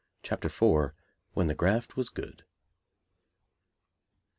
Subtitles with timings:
[0.23, 0.93] CHAPTER IV.
[1.37, 2.43] _When the Graft Was Good.